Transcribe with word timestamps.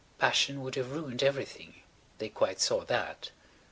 Passion 0.17 0.63
would 0.63 0.73
have 0.77 0.91
ruined 0.93 1.21
everything; 1.21 1.75
they 2.17 2.29
quite 2.29 2.59
saw 2.59 2.83
that. 2.85 3.29